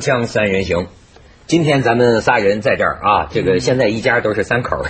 [0.00, 0.86] 锵锵三人行，
[1.46, 4.84] 今天咱们仨人在这儿啊，这个现在一家都是三口儿，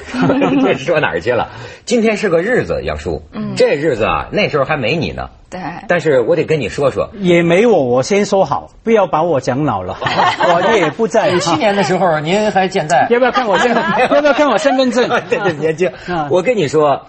[0.63, 1.51] 这 说哪儿去了？
[1.87, 11.31] 今天是个日子，杨叔，嗯这日子啊，那时候还没你呢，对，但是我得跟你说说，也没我，我先说好，不要把我讲老了， 我也不在。
[11.31, 13.71] 九七年的时候您还健在，要不要看我身？
[13.75, 15.09] 要不要看我身份证？
[15.31, 16.29] 对对，年轻啊。
[16.31, 17.07] 我跟你说，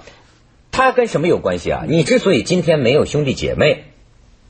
[0.72, 1.84] 他跟什么有关系啊？
[1.88, 3.86] 你之所以今天没有兄弟姐妹，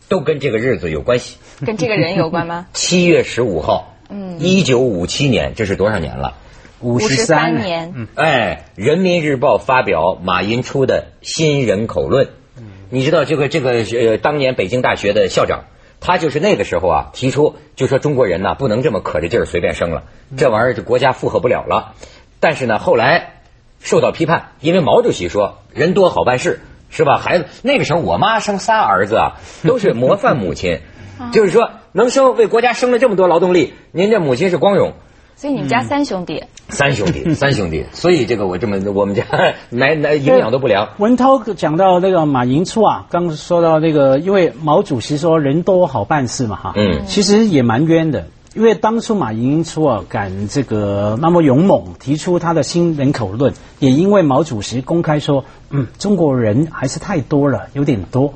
[0.09, 1.37] 都跟这个日子有关系。
[1.65, 2.67] 跟这个人有关吗？
[2.73, 6.35] 七月十五号，嗯一九五七年，这是多少年了？
[6.81, 12.27] 五十三年，哎，《人民日报》发表马寅初的新人口论。
[12.57, 15.65] 嗯你知道这个这个呃，当年北京大学的校长，
[15.99, 20.05] 他就是那个时候啊提出，就说中国人呢不能这么可着劲儿随便生了，
[20.37, 21.93] 这玩意儿这国家负荷不了了。
[22.39, 23.41] 但是呢，后来
[23.81, 27.17] 受到批判，因为毛主席说人多好办事，是吧？
[27.17, 30.79] 孩子那个时候我妈生仨儿子啊，都是模范母亲
[31.31, 34.93] 就是说能生为国家生了这么多劳动力，您这母亲是光荣。
[35.35, 39.23] 所以你们家三兄弟，三兄弟，三兄弟， 所以这个我这么我们家
[39.69, 40.89] 奶奶营养都不良。
[40.97, 48.27] 文涛讲到那个马寅初啊，刚说到那个，因为毛主席说人多好办事嘛，哈，嗯其实也蛮冤的。
[48.55, 58.33] 因为当初马云初啊敢这个那么勇猛提出他的新人口论，也因为毛主席公开说，嗯，中国人还是太多了，有点多，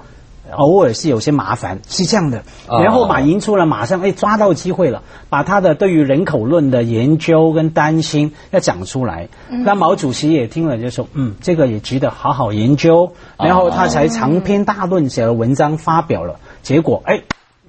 [0.51, 2.43] 偶尔是有些麻烦，是这样的。
[2.67, 9.29] 哦然后马云初呢，马上哎抓到机会了，把他的对于人口论的研究跟担心要讲出来。
[9.49, 13.13] 那毛主席也听了就说，嗯，这个也值得好好研究。
[13.39, 16.35] 然后他才长篇大论写了文章发表了。
[16.61, 17.23] 结果哎。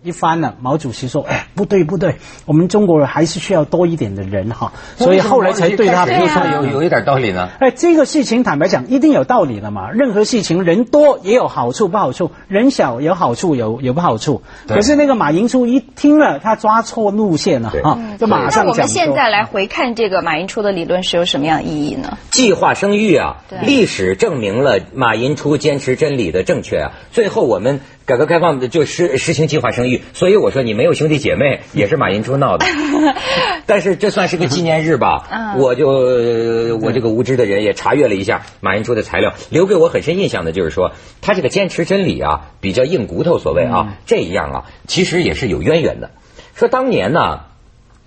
[0.05, 7.49] 一翻呢，毛主席说：“哎，不对不对，我们中国人还是需要多一点的人哈。”所以后来才对他这说有有一点道理呢。
[7.59, 9.91] 哎，这个事情坦白讲，一定有道理的嘛。
[9.93, 14.43] 任何事情人多也有好处不好处，人少有好处有有不好处。
[14.69, 22.19] 可是那个马寅初一听了，他抓错路线了对啊，就马上讲我们现在来回看这个马寅初的理论是有什么样意义呢？
[22.31, 26.93] 计划生育啊对，历史证明了马寅初坚持真理的正确啊。
[27.11, 32.67] 最后我们改革开放就实实行计划生育，所以我说你没有兄弟姐妹也是马寅初闹的。
[33.67, 35.27] 但是这算是个纪念日吧？
[35.31, 46.11] 嗯我就呃我这个无知的人也查阅了一下马寅初的材料，留给我很深印象的就是说，他这个坚持真理啊，比较硬骨头，所谓啊，这样啊，其实也是有渊源的。
[46.55, 47.41] 说当年呢。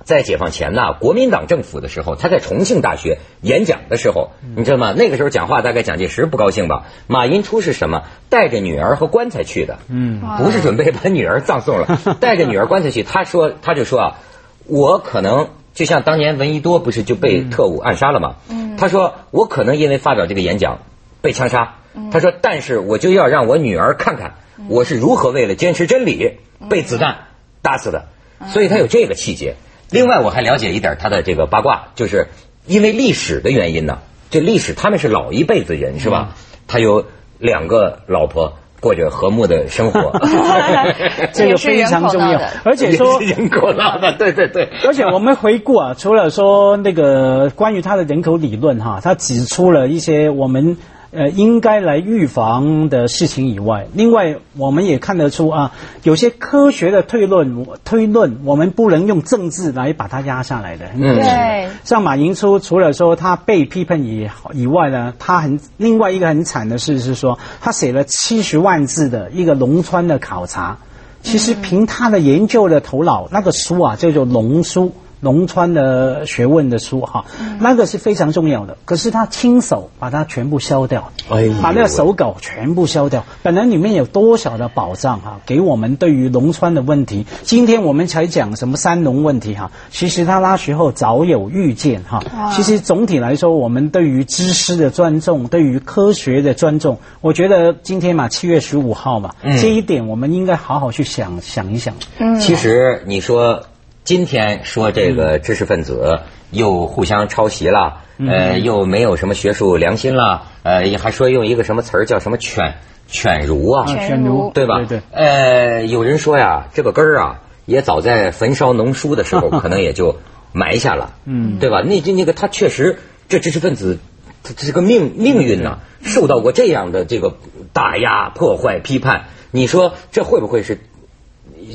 [0.08, 4.94] 在解放前呢，国民党政府的时候，他在重庆大学演讲的时候，你知道吗？
[4.96, 6.86] 那个时候讲话，大概蒋介石不高兴吧？
[7.08, 8.04] 马寅初是什么？
[8.30, 13.04] 带着女儿和棺材去的，嗯，不是准备把女儿葬送了， 带着女儿棺材去。
[13.04, 14.20] 他说，他就说啊，
[14.66, 18.36] 我可能就像当年闻一多不是就被特务暗杀了吗？
[18.50, 20.80] 嗯，他说我可能因为发表这个演讲
[21.22, 21.76] 被枪杀。
[22.14, 24.36] 他说，但是我就要让我女儿看看
[24.70, 26.38] 我是如何为了坚持真理
[26.70, 27.26] 被子弹
[27.62, 28.06] 打死的，
[28.54, 29.56] 所以他有这个气节。
[29.90, 32.28] 另外，我还了解一点他的这个八卦，就是
[32.66, 34.00] 因为历史的原因呢，
[34.30, 36.36] 这历史他们是老一辈子人是吧？
[36.68, 37.06] 他有
[37.40, 40.12] 两个老婆，过着和睦的生活，
[41.34, 42.42] 这个非常重要。
[42.66, 44.68] 而且说人口闹的， 对对对。
[44.86, 50.78] 而且我们回顾啊，除了说那个关于他的人口理论哈，他指出了一些我们
[51.12, 55.72] 呃应该来预防的事情以外，另外我们也看得出啊，
[56.04, 60.86] 有些科学的推论推论，我们不能用政治来把它压下来的。
[60.96, 70.78] 嗯对像马寅初，除了说他被批判以以外呢，他很另外一个很惨的事是说，他写了七十万字的一个农村的考察。
[71.24, 74.94] 其实凭他的研究的头脑，那个书啊叫做农书。
[75.20, 77.26] 农川的学问的书哈，
[77.60, 78.78] 那个是非常重要的。
[78.86, 83.26] 可是他亲手把它全部消掉，哎把那个手稿全部消掉。
[83.44, 87.26] 本来里面有多少的宝藏哈，给我们对于农川的问题。
[87.44, 92.24] 今天我们才讲什么三农问题哈，其实他那时候早有预见哈。
[92.56, 101.96] 其实总体来说，我们对于知识的尊重，对于科学的尊重，我觉得今天嘛，七月十五号嘛，这一点我们应该好好去想想一想。
[102.40, 103.64] 其实你说
[104.08, 112.76] 今天说这个知识分子又互相抄袭了，呃，又没有什么学术良心了，呃，也还说用一个什么词儿叫什么犬
[113.10, 114.78] 犬儒啊，犬儒对吧？
[114.78, 115.02] 对对。
[115.12, 120.16] 呃，有人说呀，这个根儿啊，也早在焚烧农书的时候， 可能也就
[120.54, 121.82] 埋下了，嗯，对吧？
[121.82, 124.00] 那那那个他确实，这知识分子。
[124.42, 127.36] 他这个命命运呢、受到过这样的这个
[127.74, 130.80] 打压、破坏、批判，你说这会不会是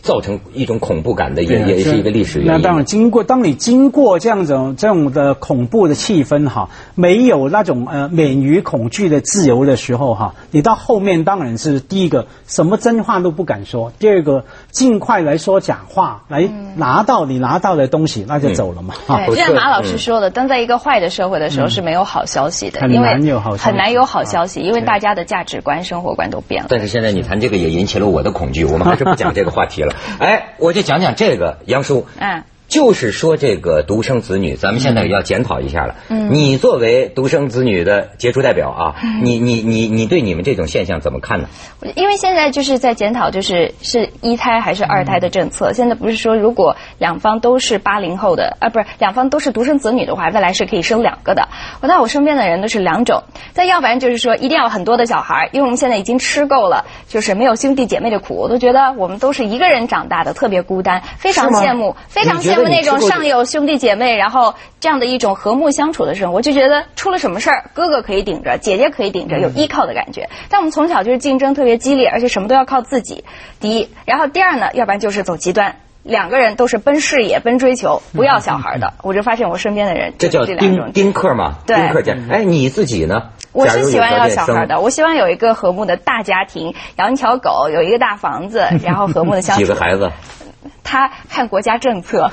[0.00, 2.53] 造成一种恐怖感的，也也是一个历史原因。
[2.53, 18.94] 那当然，经过当你经过这样种这种的恐怖的气氛哈，没有那种呃免于恐惧的自由的时候哈，你到后面当然是第一个什么真话都不敢说，第二个尽快来说假话，来拿到你拿到的东西，那就走了嘛。
[19.06, 26.69] 对，就像马老师说的，当在一个坏的社会的时候是没有好消息的，很难有好很难有好消息，因为大家的价值观、生活观都变了。
[26.71, 29.81] 但是现在你谈这个也引起了我的恐惧，我们还是不讲这个话题
[30.19, 35.94] 哎，我就讲讲这个杨叔，嗯，就是说这个独生子女，咱们现在要检讨一下了。
[36.08, 41.48] 嗯，你作为独生子女的杰出代表啊，你你你你对你们这种现象怎么看呢？
[41.96, 45.74] 因为现在就是在检讨，就是是一胎还是二胎的政策。
[45.74, 51.46] 现在不是说如果两方都是八零后的啊，不是两方都是独生子女的话，未来是可以生两个的。
[51.82, 53.22] 我在我身边的人都是两种，
[53.52, 58.34] 再要不然就是说一定要很多的小孩，因为我们现在已经吃够了，就是没有兄弟姐妹的苦。
[58.34, 66.43] 我都觉得我们都是一个人长大的，特别孤单，非常羡慕，非常羡慕那种上有兄弟姐妹，然后这样的一种和睦相处的生活。
[66.43, 70.29] 就觉得出了什么事儿，哥哥可以顶着，姐姐可以顶着，有依靠的感觉。
[70.49, 73.25] 但我们从小就是竞争特别激烈，而且什么都要靠自己。
[73.61, 78.94] 第一，然后第二呢，要不然就是走极端，两个人都是奔事业、奔追求，不要小孩的。
[79.03, 81.58] 我就发现我身边的人这叫这两种丁丁克嘛？
[81.67, 82.17] 对丁克家。
[82.31, 83.31] 哎，你自己呢？
[83.53, 89.61] 我是喜欢要小孩的，我希望有一个和睦的大家庭，养一条狗，有一个大房子，然后和睦的相处。
[89.65, 90.11] 几个孩子？
[90.85, 92.31] 他看国家政策，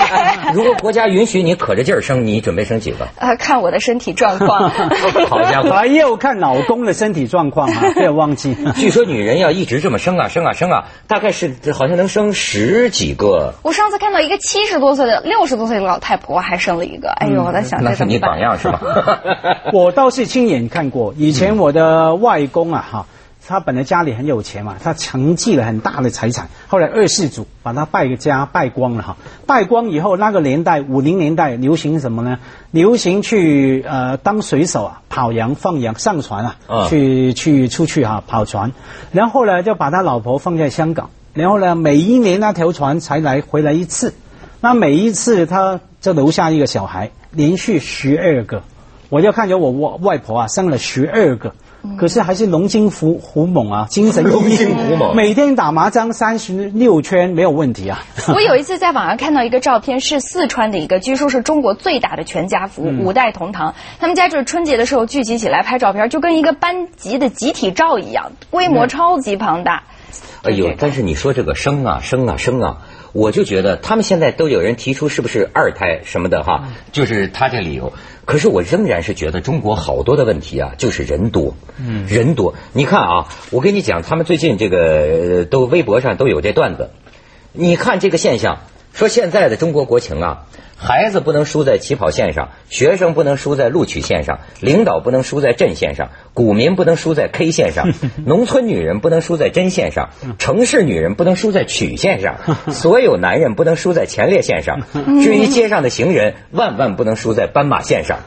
[0.54, 3.06] 如果国家允许你可着劲儿生，你准备生几个？
[3.18, 4.70] 呃，看我的身体状况。
[5.28, 5.70] 好家伙！
[5.70, 8.56] 还要看老公的身体状况啊，不要忘记。
[8.74, 13.54] 据说女人要一直这么生啊生啊生啊，大概是好像能生十几个。
[13.62, 18.80] 我上次看到一个七十多岁的、六十多岁的老太婆还生了一个，哎呦，我在想那是你榜样是吧？
[19.72, 23.06] 我倒是亲眼看过，以前我的外公啊，哈，
[23.50, 32.38] 他本来家里很有钱嘛，他承继了很大的财产，后来二世祖把他败个家败光了哈，败光以后那个年代五零年代流行什么呢？
[32.70, 36.86] 流行去呃当水手啊，跑洋放洋上船啊，啊。
[36.88, 38.70] 去去出去哈、跑船，
[39.10, 44.14] 然后呢就把他老婆放在香港，然后呢每一年那条船才来回来一次，
[44.60, 48.62] 那每一次他就留下一个小孩，连续十二个。
[49.08, 51.52] 我就看着我外外婆啊，生了十二个，
[51.98, 58.04] 可是还是龙精虎虎猛啊，精神龙精虎猛每天打麻将三十六圈没有问题啊。
[58.28, 63.74] 我有一次在网上看到一个照片，是四川的一个，据说是中国最大的全家福，五代同堂。
[63.98, 69.84] 他们家就是春节的时候聚集起来拍照片，就跟一个班级的集体照一样，规模超级庞大。
[70.42, 72.78] 哎呦，但是你说这个生啊生啊生啊，
[73.12, 77.92] 我就觉得他们现在都有人提出是不是二胎什么的哈，就是他这理由。
[78.24, 82.54] 可是我仍然是觉得中国好多的问题啊，就是人多，嗯，人多。
[82.72, 86.90] 你看啊，我跟你讲，他们最近这个呃都微博上都有这段子，
[87.52, 88.60] 你看这个现象，
[88.92, 90.46] 说现在的中国国情啊，
[90.76, 97.92] 孩子不能输在起跑线上，学生不能输在录取线上，领导不能输在阵线上，股民不能输在 K 线上，
[98.26, 102.36] 农村女人不能输在针线上，城市女人不能输在曲线上，
[102.72, 104.80] 所有男人不能输在前列线上。
[105.22, 108.18] 至于街上的行人，万万不能输在斑马线上。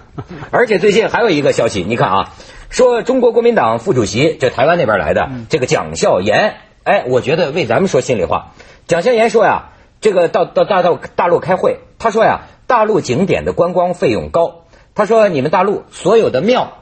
[0.50, 2.33] 而且最近还有一个消息，你看啊，
[2.69, 8.54] 说中国国民党副主席，这台湾那边来的这个蒋孝严，哎，我觉得为咱们说心里话，
[8.88, 9.69] 蒋孝严说呀，
[10.04, 16.74] 这个到到大到大陆开会，他说呀，大陆景点的观光费用高，他说你们大陆所有的庙。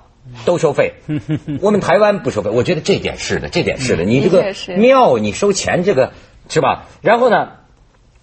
[0.45, 0.93] 都收费，
[1.61, 2.51] 我们台湾不收费。
[2.51, 4.03] 我觉得这点是的，这点是的。
[4.03, 6.11] 你这个庙你收钱，这个
[6.47, 6.85] 是吧？
[7.01, 7.53] 然后呢，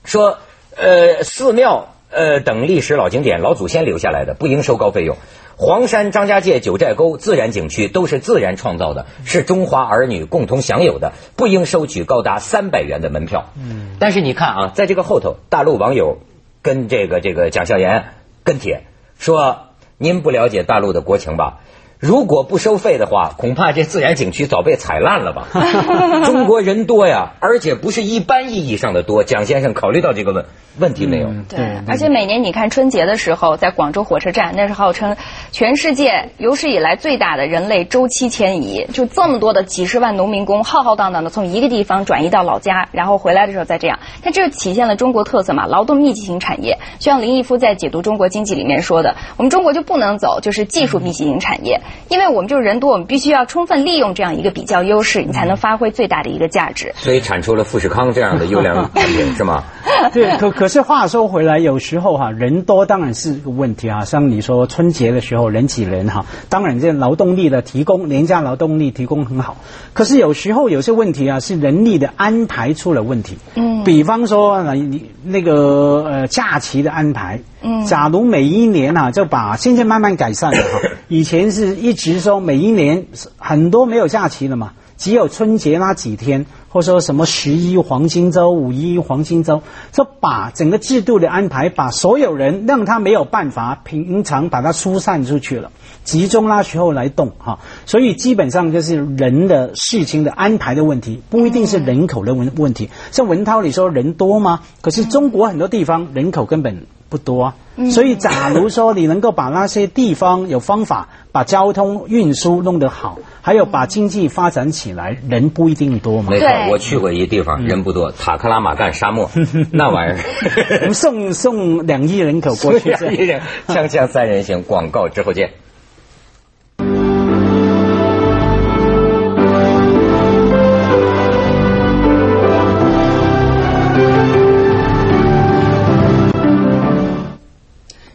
[0.04, 0.38] 说
[0.76, 5.16] 呃寺庙呃等历史老景点，老祖先留下来的不应收高费用。
[5.56, 13.46] 黄山、张家界、九寨沟自然景区都是自然创造的，是中华儿女共同享有的，不应收取高达三百元的门票。
[13.56, 16.18] 嗯，但是你看啊，在这个后头，大陆网友
[16.62, 18.04] 跟这个这个蒋孝严
[18.44, 18.84] 跟帖
[19.18, 21.58] 说，您不了解大陆的国情吧？
[22.00, 25.48] 如果不收费的话，恐怕这自然景区早被踩烂了吧？
[26.24, 29.24] 中国人多呀，而且不是一般意义上的多。
[29.24, 30.44] 蒋先生考虑到这个问
[30.78, 31.28] 问题没有？
[31.48, 35.16] 对，而且每年你看春节的时候，在广州火车站，那是号称
[35.50, 43.98] 全世界有史以来最大的人类周期迁移，就这么多的几十万农民工浩浩荡荡的从一个地方转移到老家，然后回来的时候再这样。
[44.22, 46.78] 但这就体现了中国特色嘛，劳动密集型产业。
[47.00, 56.92] 就像林毅夫在解读中国经济里面说的，我们中国就不能走就是技术密集型产业，因为我们就是人多，我们必须要充分利用这样一个比较优势，你才能发挥最大的一个价值。
[56.96, 59.64] 所以产出了富士康这样的优良产品， 是吗？
[60.12, 69.56] 对，可可是话说回来，有时候哈、人多当然是个问题啊、像你说春节的时候人挤人哈、当然这劳动力的提供，廉价劳动力提供很好。
[69.92, 73.36] 可是有时候有些问题啊，是人力的安排出了问题。
[73.54, 83.06] 嗯，嗯，比方说呢，你那个呃假期的安排，嗯，假如每一年啊就把现在慢慢改善了哈， 以前是一直说每一年
[83.36, 84.72] 很多没有假期的嘛。
[84.96, 95.70] 只有春节那几天，或说什么十一黄金周、五一黄金周，就把整个制度的安排，把所有人让他没有办法平常把它疏散出去了，
[96.04, 97.58] 集中那时候来动哈。
[97.86, 102.90] 所以基本上就是人的事情的安排的问题，不一定是人口的问问题。
[103.12, 104.60] 像文涛你说人多吗？
[104.82, 107.54] 可是中国很多地方人口根本不多啊。
[107.90, 113.18] 所以假如说你能够把那些地方有方法把交通运输弄得好。
[113.40, 116.28] 还有把经济发展起来，人不一定多嘛。
[116.28, 119.30] 没错，我去过一地方，人不多，塔克拉玛干沙漠，
[119.72, 120.18] 那玩意儿，
[120.82, 122.90] 我们送送两亿人口过去。
[123.00, 125.52] 两亿人，锵锵三人行，广告之后见。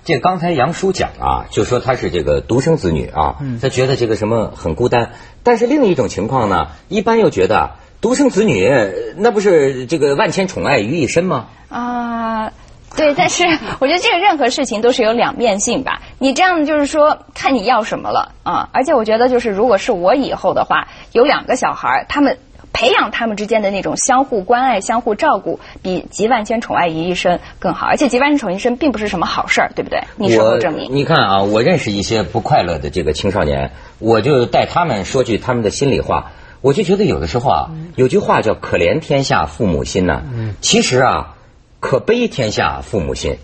[0.06, 5.12] 这刚才杨叔讲啊，就说他是这个独生子女啊，他觉得这个什么很孤单。
[5.44, 8.70] 但是另一种情况呢，一般又觉得独生子女
[9.18, 11.48] 那不是这个万千宠爱于一身吗？
[11.70, 12.52] 啊，
[12.96, 13.14] 对。
[13.16, 13.46] 但是
[13.80, 16.02] 我觉得这个任何事情都是有两面性吧。
[16.20, 18.70] 你这样就是说，看你要什么了啊。
[18.74, 22.38] 而且我觉得就是，如果是我以后的话，有两个小孩，他们。
[22.74, 27.86] 培养他们之间的那种相互关爱、相互照顾，比集万千宠爱于一身更好。
[27.86, 30.02] 而且集万千宠爱于一身并不是什么好事儿，对不对？
[30.18, 30.90] 你事后证明。
[30.92, 36.32] 你看啊，我认识一些不快乐的这个青少年，我就带他们说句他们的心里话。
[36.62, 40.24] 我就觉得有的时候啊，有句话叫“可怜天下父母心”呐。
[40.62, 41.36] 其实啊，
[41.82, 43.38] 可悲天下父母心。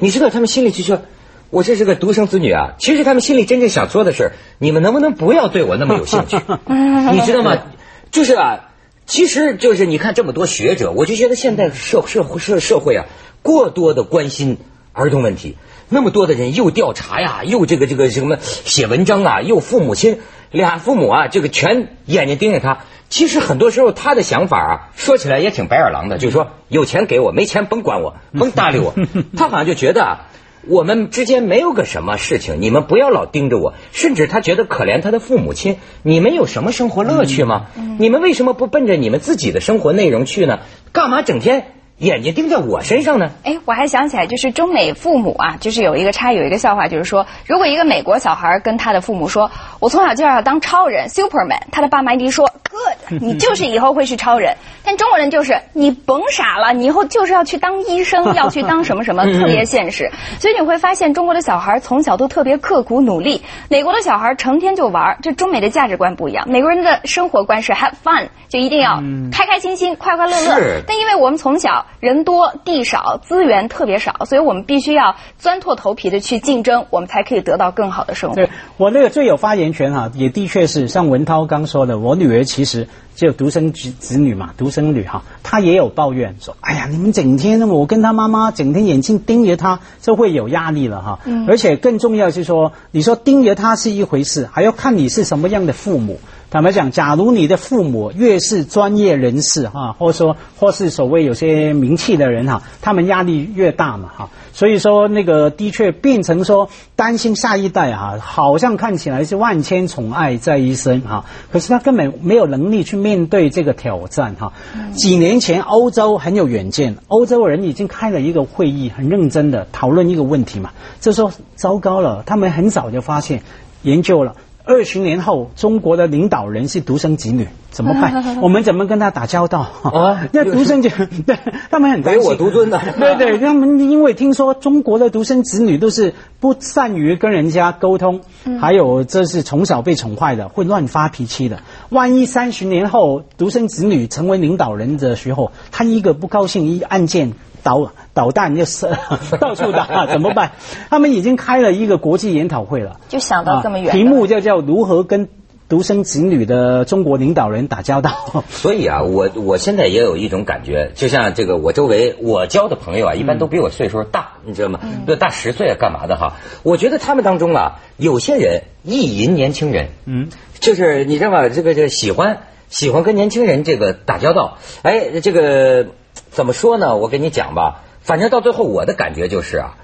[0.00, 1.02] 你知道他们心里就说
[1.50, 6.36] ：“我这是个独生子女啊。”其实他们心里真正想说的是：“你们能不能不要对我那么有兴趣？”
[7.12, 7.56] 你知道吗？
[8.10, 8.65] 就是啊，
[9.06, 13.06] 其实就是你看这么多学者，我就觉得现在社社会社社会啊，
[13.40, 14.58] 过多的关心
[14.92, 15.56] 儿童问题，
[15.88, 20.18] 那么多的人又调查呀，又这个这个什么写文章啊，又父母亲
[20.50, 22.80] 俩父母啊，这个全眼睛盯着他。
[23.08, 28.94] 其实很多时候他的想法啊，说起来也挺白眼狼的，就是说有钱给我，没钱甭管我，甭搭理我。
[29.36, 30.26] 他好像就觉得啊。
[30.68, 33.74] 我们之间没有个什么事情，你们不要老盯着我。
[33.92, 37.66] 甚至他觉得可怜他的父母亲，你们有什么生活乐趣吗？
[37.98, 40.60] 你们为什么不奔着你们自己的生活内容去呢？
[40.92, 41.72] 干嘛整天？
[41.98, 43.30] 眼睛盯在我身上呢？
[43.42, 49.50] 哎，我还想起来，就是中美父母啊，就是有一个差有一个笑话，就是说，如果一个美国小孩跟他的父母说
[49.80, 60.10] ：“我从小就要当超人，Superman。”他的爸妈一定说：“Good， 你就是以后会是超人。”但中国人就是你甭傻了，你以后就是要去当医生，要去当什么什么， 特别现实。
[60.38, 65.16] 所以你会发现，中国的小孩从小都特别刻苦努力，美国的小孩成天就玩。
[65.22, 70.82] 这中美的价值观不一样，美国人的生活观是 have fun，就一定要开开心心、快快乐乐。
[70.86, 71.85] 但因为我们从小。
[72.00, 78.36] 人多地少，资源特别少，所以我们必须要钻破头皮的去竞争，我们才可以得到更好的生活。
[78.36, 91.18] 对我那个最有发言权哈，也的确是像文涛刚说的，我女儿其实就独生子子女嘛，独生女哈，她也有抱怨说，哎呀，你们整天我跟她妈妈整天眼睛盯着她，就会有压力了哈。
[91.24, 91.46] 嗯。
[91.48, 96.20] 而且更重要是说，你说盯着她是一回事，还要看你是什么样的父母。
[96.48, 114.52] 坦白讲，假如你的父母越是专业人士哈，或者说或是所谓有些名气的人哈，他们压力越大嘛哈，所以说那个的确变成说担心下一代哈，好像看起来是万千宠爱在一身哈，可是他根本没有能力去面对这个挑战哈。
[114.94, 123.42] 几年前欧洲很有远见，欧洲人已经开了一个会议，很认真的讨论一个问题嘛，就说糟糕了，他们很早就发现
[123.82, 124.36] 研究了。
[124.66, 128.38] 二十年后，中国的领导人是独生子女，怎么办？
[128.42, 129.60] 我们怎么跟他打交道？
[129.60, 130.90] 啊， 那独生子，
[131.24, 131.38] 对
[131.70, 132.22] 他们很担心。
[132.24, 138.22] 唯我独尊的，对对，他们因为听说中国的独生子女都是不善于跟人家沟通，
[138.60, 141.60] 还有这是从小被宠坏的，会乱发脾气的。
[141.90, 147.32] 万一三十年后独生子女成为领导人的时候，他一个不高兴，一按键。
[147.62, 148.88] 导导弹就是
[149.40, 150.52] 到处打，怎么办？
[150.90, 153.92] 他们已经开了一个国际研讨会了，就想到这么远。
[153.92, 155.28] 题目就叫如何跟
[155.68, 158.44] 独生子女的中国领导人打交道。
[158.48, 164.78] 所以啊，我我现在也有一种感觉，就像这个我周围我交的朋友啊，一般都比我岁数大，你知道吗？
[165.06, 166.34] 那大十岁啊，干嘛的哈？
[166.62, 170.28] 我觉得他们当中啊，有些人意淫年轻人，嗯，
[170.60, 171.48] 就是你知道吗？
[171.48, 175.88] 这个这个喜欢喜欢跟年轻人这个打交道，哎，这个。
[176.30, 176.96] 怎么说呢？
[176.96, 179.74] 我跟你讲吧，反正到最后我的感觉就是啊，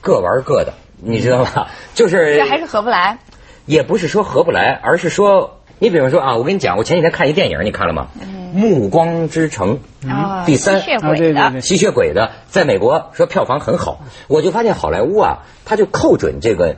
[0.00, 1.66] 各玩各的，你知道吗？
[1.94, 3.18] 就是这还是合不来，
[3.66, 8.08] 也不是说合不来，而是说你比如说啊，我跟你讲，我前几天看一电影，你看了吗？
[8.52, 16.76] 暮光之城》啊第三吸血啊鬼的对对对，吸血鬼的，在美国说票房很好，我就发现好莱坞啊，他就扣准这个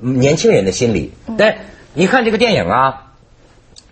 [0.00, 1.12] 嗯年轻人的心理。
[1.36, 1.56] 但
[1.92, 3.12] 你看这个电影啊，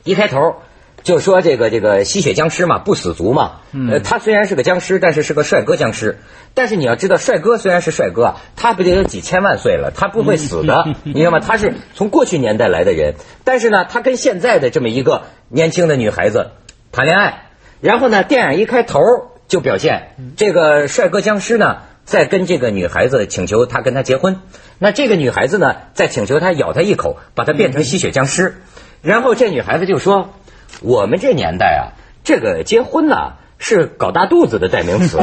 [0.04, 0.54] 一开头
[1.02, 6.18] 就说这个这个吸血僵尸嘛，不死族嘛，呃，他虽然是个僵尸，但是是个帅哥僵尸。
[6.52, 11.38] 但是你要知道，帅哥虽然是帅哥啊，他不得有几千万岁了，他不会死的， 你知道吗？
[11.38, 13.14] 他是从过去年代来的人，
[13.44, 16.50] 但是呢，他跟现在的这么一个年轻的女孩子
[16.92, 19.00] 谈恋爱，然后呢，电影一开头
[19.48, 24.40] 就表现这个帅哥僵尸呢，在跟这个女孩子请求他跟她结婚，
[24.78, 28.56] 那这个女孩子呢，在请求他咬他一口，把他变成吸血僵尸，
[29.02, 30.30] 然后这女孩子就说
[30.82, 31.82] ：“我们这年代啊，
[32.24, 35.18] 这个结婚呐、是搞大肚子的代名词。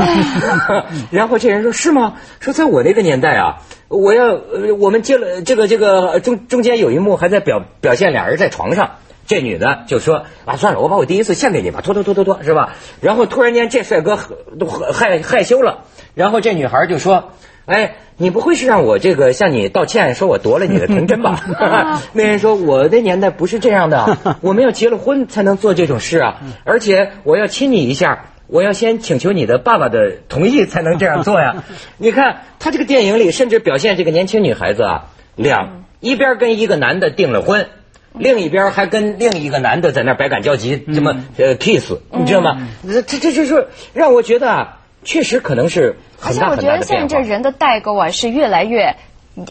[1.12, 2.16] 然后这人说：“是吗？
[2.40, 8.92] 说在我那个年代啊，我要呃我们接了这个这个中中间有一幕还在表表现俩人在床上。”
[9.28, 12.76] 这女的就说啊，算了，我把我第一次献给你吧，拖拖拖拖拖，是吧？
[13.02, 14.18] 然后突然间这帅哥
[14.58, 17.32] 都害害羞了，然后这女孩就说
[17.68, 21.44] ：“哎，你不会是让我这个向你道歉，说我夺了你的童真吧？”
[22.14, 31.66] 那人说：“我的年代不是这样的， 我们要结了婚才能做这种事啊，而且我要亲你一下。”我要先请求你的爸爸的同意才能这样做呀！
[31.98, 37.68] 你看他这个电影里，甚至表现这个年轻女孩子啊，两一边跟一个男的订了婚，
[38.14, 42.70] 另一边还跟另一个男的在那百感交集，这么呃 kiss，你知道吗？
[42.88, 47.08] 这这这就是让我觉得啊，确实可能是而且我觉得现在。
[47.08, 48.96] 这人的代沟啊是越来越。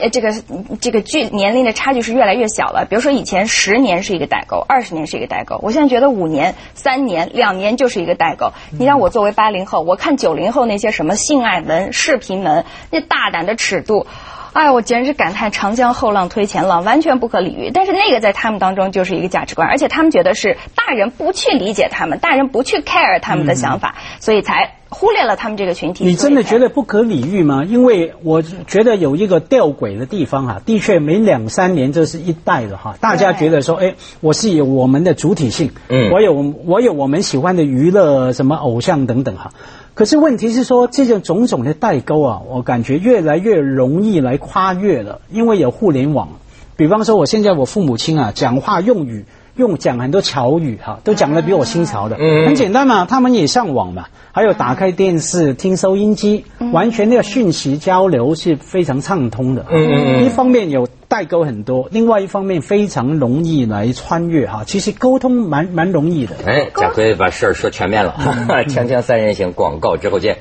[0.00, 0.34] 呃，这个
[0.80, 2.84] 这个距年龄的差距是越来越小了。
[2.90, 8.52] 比如说以前十年是一个代沟，二十年是一个代沟，我现在觉得五年、三年、两年就是一个代沟。
[8.76, 14.08] 你让我作为八零后，我看九零后那些什么性爱文、视频文，那大胆的尺度。
[14.54, 17.70] 哎，我简直感叹长江后浪推前浪，完全不可理喻。
[17.72, 26.04] 但是那个在他们当中就是一个价值观，而且他们觉得是大人不去理解他们，大人不去 care 他们的想法，所以才忽略了他们这个群体。
[26.04, 27.64] 你真的觉得不可理喻吗？
[27.64, 39.52] 因为我觉得有一个吊诡的地方哈、的确每两三年这是一代的哈、大家觉得说，哎，我是有我们的主体性，嗯我有我有我们喜欢的娱乐，什么偶像等等哈。
[39.92, 46.28] 可是问题是说，这种种种的代沟啊，我感觉越来越容易来跨越了，因为有互联网。
[46.76, 59.64] 比方说，我现在我父母亲啊，讲话用语用讲很多潮语哈、都讲的比我新潮的，嗯很简单嘛，他们也上网嘛，还有打开电视、听收音机，完全那个讯息交流是非常畅通的。
[59.70, 64.62] 嗯嗯嗯一方面有代沟很多，另外一方面非常容易来穿越哈。
[64.66, 66.36] 其实沟通蛮蛮容易的。
[66.46, 68.14] 哎，贾奎把事儿说全面了，
[68.68, 70.36] 锵锵三人行，广告之后见。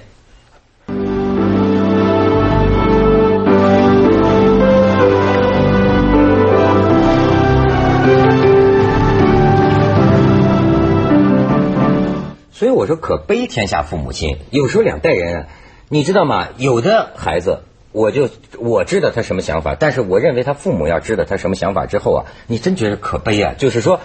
[12.86, 14.38] 我说，可悲天下父母亲。
[14.52, 15.48] 有时候两代人啊，
[15.90, 16.50] 你知道吗？
[16.58, 23.56] 有的孩子，我就我知道他什么想法，但是我认为他父母要知道他什么想法之后啊，你真觉得可悲啊。
[23.58, 24.02] 就是说，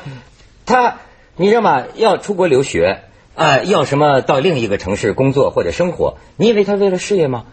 [0.65, 0.97] 他
[1.37, 1.85] 你知道吗？
[1.95, 3.03] 要出国留学
[3.35, 7.45] 啊、要什么到另一个城市工作或者生活，你以为他为了事业吗？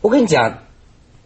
[0.00, 0.64] 我跟你讲，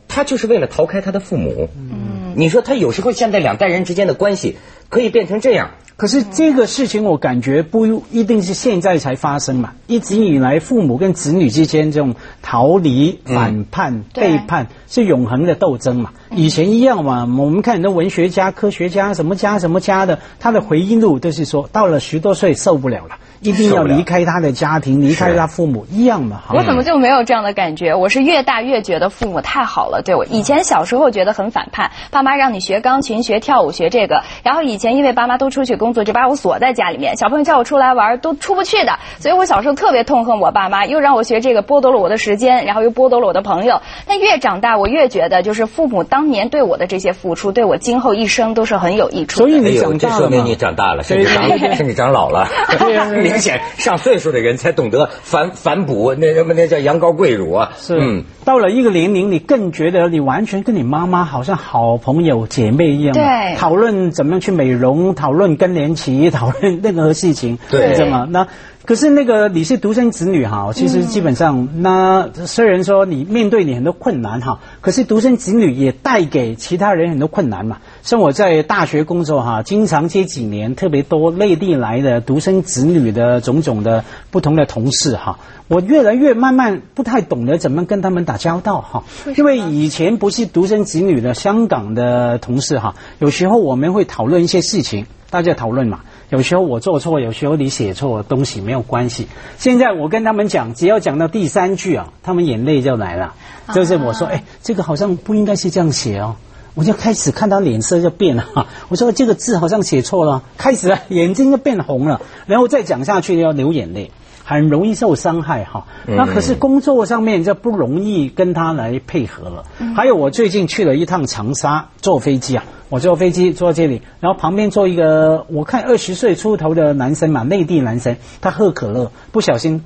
[0.06, 1.70] 他就是为了逃开他的父母。
[1.74, 4.58] 嗯，你说他有时候现在两代人之间的关系
[4.90, 5.70] 可以变成这样。
[5.96, 16.10] 可是这个事情我感觉不一定是现在才发生嘛，一直以来父母跟子女之间这种逃离、反叛、背叛是永恒的斗争嘛。
[16.30, 26.42] 以前一样嘛，我们看很多文学家、科学家什么家什么家的，他的回忆录都是说，到了十多岁受不了了，一定要离开他的家庭，离开他父母，一样嘛。
[26.52, 27.94] 我怎么就没有这样的感觉？
[27.94, 43.80] 我是越大越觉得父母太好了，对我以前小时候觉得很反叛，爸妈让你学钢琴、学跳舞、学这个，然后以前因为爸妈都出去工作，就把我锁在家里面，小朋友叫我出来玩都出不去的，所以我小时候特别痛恨我爸妈，又让我学这个，剥夺了我的时间，然后又剥夺了我的朋友。
[44.06, 49.46] 但越长大，我越觉得就是父母当年对我的这些付出，对我今后一生都是很有益处的。
[49.46, 52.48] 所以你哎呦，长大了这说明你长大了，甚至长对对对甚至长老了。
[53.28, 57.72] 明显上岁数的人才懂得反反哺，那什么那叫羊羔跪乳啊。
[57.78, 68.26] 是，嗯，到了一个年龄，你更觉得你完全跟你妈妈好像好朋友、姐妹一样，对讨论怎么样去美容，讨论更年期， 讨论任何事情，对你知道吗？
[68.30, 68.46] 那
[68.84, 89.02] 可是那个你是独生子女哈，其实基本上、那虽然说你面对你很多困难哈，可是独生子女也带给其他人很多困难嘛，像我在大学工作哈，经常这几年特别多内地来的独生子女的种种的不同的同事哈，我越来越慢慢不太懂得怎么跟他们打交道哈，
[89.36, 96.02] 因为以前不是独生子女的香港的同事哈，有时候我们会讨论一些事情，大家讨论嘛。
[96.28, 99.26] 有时候我做错，有时候你写错东西没有关系。
[99.58, 103.34] 现在我跟他们讲，只要讲到第三句啊，他们眼泪就来了。
[103.74, 106.36] 就是我说，哎，这个好像不应该是这样写哦，
[106.76, 108.44] 我就开始看他脸色就变了。
[108.88, 114.12] 我说这个字好像写错了，开始 眼睛就变红了，然后再讲下去要流眼泪，
[114.44, 115.86] 很容易受伤害哈。
[116.06, 119.64] 那可是工作上面就不容易跟他来配合了。
[119.96, 122.64] 还有我最近去了一趟长沙，坐飞机啊。
[122.88, 129.82] 我坐飞机坐这里，然后旁边坐一个我看二十岁出头的男生嘛，内地男生，他喝可乐不小心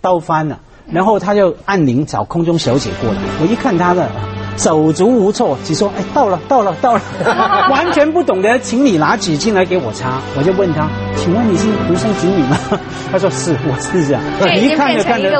[0.00, 3.18] 倒翻了，然后他就按铃找空中小姐过来。
[3.40, 4.08] 我一看他的
[4.56, 7.00] 手足无措，只说：“哎，到了，到了，到了。
[7.70, 10.20] ”完全不懂得，请你拿纸巾来给我擦。
[10.36, 12.58] 我就问他：“请问你是独生子女吗？”
[13.12, 14.22] 他说：“是，我是这样。”
[14.54, 15.30] 你一看就看得，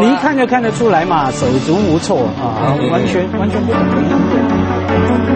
[0.00, 4.08] 你一看就看得出来嘛，手足无措啊，完全完全不懂得应
[5.26, 5.31] 对。